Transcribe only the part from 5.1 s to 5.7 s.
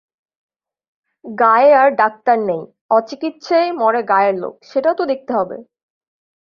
দেখতে হবে?